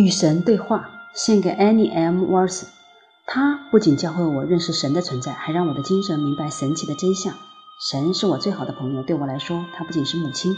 [0.00, 2.24] 与神对话，献给 Annie M.
[2.24, 2.64] Worth。
[3.26, 7.34] 他不仅教会我认识神的存在，还让我的精神明白神奇的真相。
[7.90, 10.56] 神是我最好的朋友，对我来说，他不仅是母亲，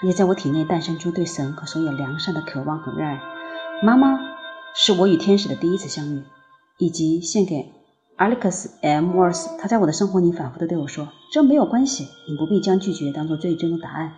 [0.00, 3.20] 而且在我体内诞生出对神和所有良善的渴望和热爱。
[3.82, 4.18] 妈妈
[4.74, 6.22] 是我与天使的第一次相遇，
[6.78, 7.72] 以及献给
[8.16, 9.16] Alex M.
[9.16, 9.58] Worth。
[9.58, 14.14] 他在我的生活里反复的对我说：“这没有关系，你不必将拒绝当做最终的答案。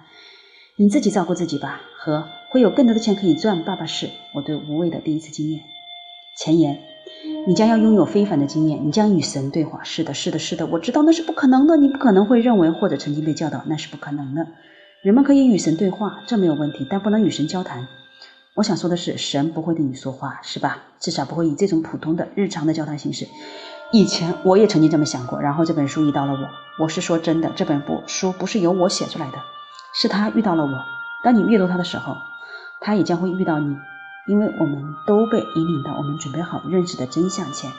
[0.76, 3.64] 你自己照顾自己吧。”和会有更多的钱可以赚。
[3.64, 5.62] 爸爸是我对无畏的第一次经验。
[6.36, 6.78] 前言：
[7.48, 9.82] 你将要拥有非凡的经验，你将与神对话。
[9.82, 11.76] 是的，是的，是的，我知道那是不可能的。
[11.76, 14.46] 你不可能会认为或者曾经被教导那是不可能的。
[15.02, 17.88] 人们可以与神对话，这没有问题，但不能与神交谈。
[18.54, 20.84] 我想说的是，神不会对你说话，是吧？
[21.00, 23.26] 至少不会以这种普通的日常的交谈形式。
[23.92, 26.84] 以前我也曾经这么想过，然后这本书遇到了我。
[26.84, 29.38] 我是说真的，这本不书不是由我写出来的，
[29.98, 30.84] 是他遇到了我。
[31.24, 32.16] 当你阅读它的时候，
[32.80, 33.76] 他也将会遇到你，
[34.28, 37.70] 因为我们都被引领到我们准备好认识的真相前。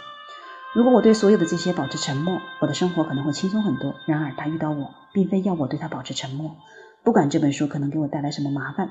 [0.73, 3.95] 如果我对所有的这些保持沉默，我的生活可能会轻松很多。
[4.05, 6.55] 然而，他遇到我，并非要我对他保持沉默。
[7.03, 8.89] 不管这本书可能给我带来什么麻烦，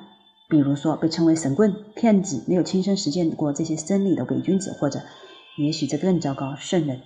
[0.48, 5.00] 比如说被称为神棍、骗子、没有亲身实践过这些真理的伪君子，或者
[5.58, 7.02] 也许这更糟糕，圣人。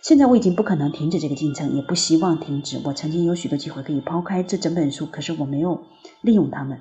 [0.00, 2.80] 现在我已经不可能停止这个进程，也不希望停止。
[2.84, 5.82] 我曾经有许多机会可以抛开这整本书，可是我没有
[6.22, 6.80] 利用它们。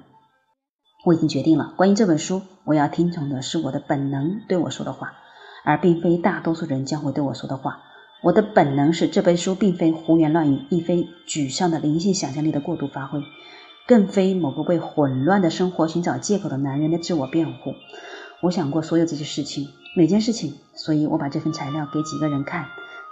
[1.05, 5.13] 我已经决定了，关于这本书，我要听从的是我的本能对我说的话，
[5.63, 7.79] 而并非大多数人将会对我说的话。
[8.23, 13.21] 我的本能是这本书并非胡言乱语，亦非沮丧的灵性想象力的过度发挥，
[13.87, 17.73] 更非某个为混乱的生活寻找借口的男人的自我辩护。
[18.41, 22.65] 我想过所有这些事情，每件事情，所以我把这份材料给几个人看。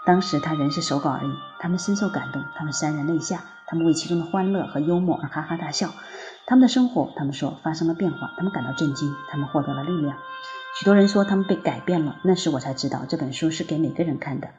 [0.06, 5.90] 当时他仍是手稿而已，他们深受感动，他们潸然泪下，他们为其中的欢乐和幽默而哈哈大笑。
[6.46, 10.16] 他们的生活，他们说发生了变化，他们感到震惊，他们获得了力量。
[10.78, 14.50] 许多人说他们被改变了，那时我才知道这本书是给每个人看的，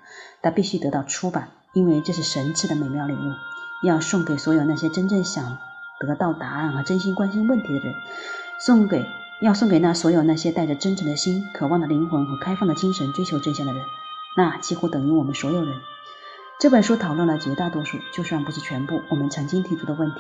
[0.42, 5.58] 它必须得到出版，因为这是神赐的美妙礼物，要送给所有那些真正想
[6.00, 7.94] 得到答案和真心关心问题的人，
[8.58, 9.06] 送给
[9.40, 13.84] 要送给那所有那些带着真诚的心、渴望的灵魂和开放的精神追求真相的人。
[14.36, 15.74] 那几乎等于我们所有人。
[16.60, 20.16] 这本书讨论了绝大多数，就算不是全部，我们曾经提出的问题，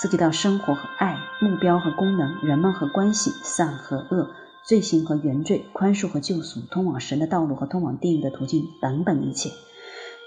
[0.00, 4.30] 涉及到生活和爱、目标和功能、人们和关系、善和恶、
[4.64, 9.50] 罪行和原罪、宽恕和救赎、通往神的道路和通往地狱的途径等等一切。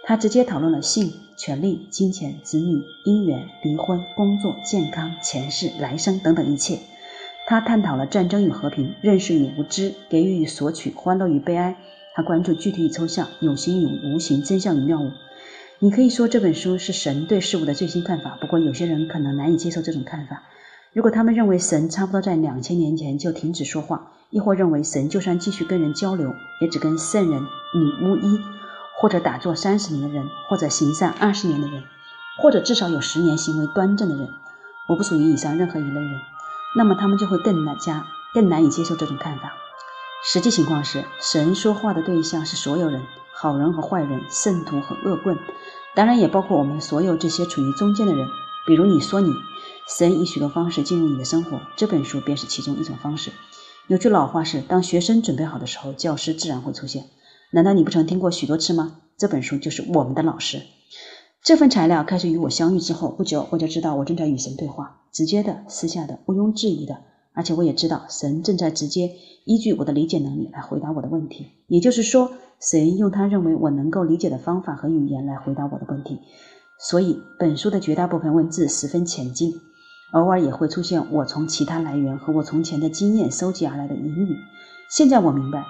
[0.05, 6.79] 他直接讨论了性、权利、金钱、子女、姻缘、离婚、工作、健康、前世、来生等等一切。
[7.47, 11.77] 他探讨了战争与和平、认识与无知、给予与索取、欢乐与悲哀。
[12.15, 15.11] 他关注具体与抽象、有形与无形、真相与谬误。
[15.79, 20.43] 你可以说这本书是神对事物的最新看法，不过有些人可能难以接受这种看法。
[20.93, 28.39] 如果他们认为神差不多在两千年前就停止说话，亦或认为神就算继续跟人交流，也只跟圣人、女巫医，
[29.01, 31.83] 或者打坐三十年的人，或者行善二十年的人，
[32.41, 34.29] 或者至少有十年行为端正的人，
[34.87, 36.21] 我不属于以上任何一类人，
[36.77, 39.51] 那么他们就会更难加更难以接受这种看法。
[40.27, 45.37] 实际情况是，神说话的对象是所有人，好人和坏人，圣徒和恶棍，
[45.93, 48.27] 当然也包括我们所有这些处于中间的人。
[48.65, 49.29] 比如你说你，
[49.87, 53.31] 神以许多方式进入你的生活，这本书便是其中一种方式。
[53.85, 57.05] 有句老话是，当学生准备好的时候，教师自然会出现。
[57.51, 59.01] 难道你不曾听过许多次吗？
[59.19, 60.63] 这本书就是我们的老师。
[61.43, 67.03] 这份材料开始与我相遇之后不久，我就知道我正在与神对话，直接的、私下的、毋庸置疑的。
[67.35, 69.11] 而且我也知道，神正在直接
[69.43, 71.47] 依据我的理解能力来回答我的问题。
[71.67, 76.19] 也就是说，神用他认为我能够理解的方法和语言来回答我的问题。
[76.79, 79.53] 所以，本书的绝大部分文字十分浅近，
[80.13, 84.35] 偶尔也会出现我从其他来源和我从前的经验收集而来的隐语。
[84.89, 85.63] 现在我明白，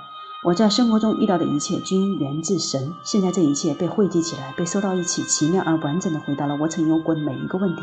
[0.45, 2.91] 我在生活中遇到的一切均源自神。
[3.03, 7.81] 现在这一切被汇集起来，被收到一起，奇妙而完整的回答了我曾有过的每一个问题。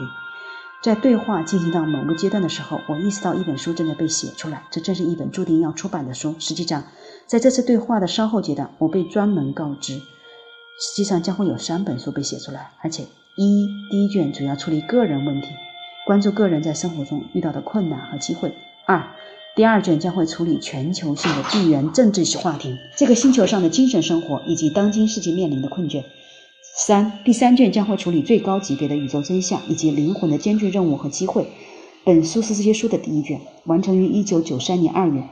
[0.82, 6.34] 在对话进行到某个阶段的时候，我意识到一本书正在被写出来，这正是一本注定要出版的书。
[6.40, 6.82] 实际上，
[7.28, 13.04] 在这次对话的稍后阶段，我被专门告知，实际上将会有三本书被写出来，而且
[13.36, 15.50] 一第一卷主要处理个人问题，
[16.04, 18.50] 关注个人在生活中遇到的困难和机会；
[18.84, 19.04] 二
[19.54, 26.02] 第二卷将会处理全球性的地缘政治话题，这个星球上的精神生活以及当今世界面临的困倦。
[26.74, 31.52] 三第三卷将会处理最高级别的宇宙真相以及灵魂的艰巨任务和机会。
[32.02, 35.22] 本书是这些书的第一卷，完成于一九九三年二月。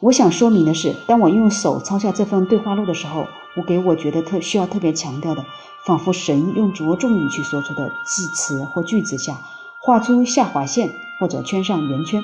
[0.00, 3.26] 我想说明的是，当我用手抄下这份对话录的时候，
[3.56, 5.44] 我给我觉得特需要特别强调的，
[5.84, 9.40] 仿佛神用着重语气说出的字词或句子下，
[9.82, 12.22] 画出下划线或者圈上圆圈，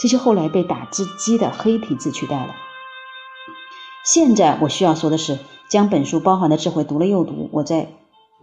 [0.00, 2.54] 这些后来被打字机的黑体字取代了。
[4.04, 5.38] 现在我需要说的是，
[5.68, 7.88] 将本书包含的智慧读了又读，我在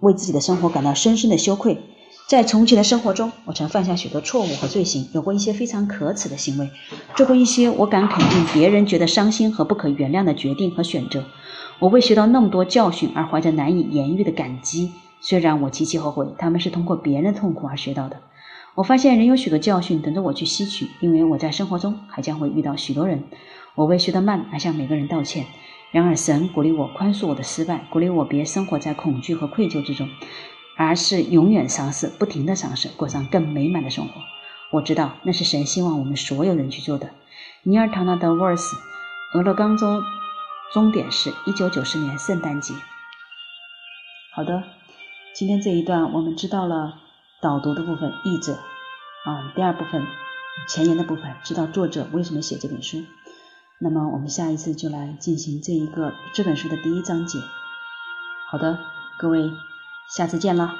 [0.03, 1.79] 为自己的生活感到深深的羞愧。
[2.27, 6.69] 在从前的生活中，我曾犯下许多错误和罪行，有过一些非常可耻的行为，
[7.15, 11.25] 做过一些我敢肯定别人觉得伤心和不可原谅的决定和选择。
[11.79, 14.91] 我为学到那么多教训而怀着难以言喻的感激，
[15.21, 18.17] 虽然我极其后悔，他们是通过别人的痛苦而学到的。
[18.75, 23.23] 我发现仍有许多教训等着我去吸取，因为我在生活中还将会遇到许多人。
[23.75, 25.45] 我为学得慢而向每个人道歉。
[25.93, 30.09] 然而，神鼓励我宽恕我的失败，鼓励我别生活在恐惧和愧疚之中，
[30.75, 34.13] 而是永远尝试，不停地尝试，过上更美满的生活。
[34.71, 37.11] 我知道那是神希望我们所有人去做的。
[37.61, 38.75] 尼尔·唐纳德·沃尔斯，
[39.35, 40.01] 俄勒冈州，
[40.73, 42.73] 终点是一九九四年圣诞节。
[44.35, 44.63] 好的，
[45.35, 47.01] 今天这一段我们知道了
[47.39, 48.53] 导读的部分，译者
[49.25, 50.03] 啊，第二部分
[50.67, 53.03] 前言的部分，知道作者为什么写这本书。
[53.83, 57.37] 那么我们下一次就来进行这一个这本书的第一章节。
[58.49, 58.79] 好的，
[59.19, 59.51] 各位，
[60.09, 60.73] 下次见了。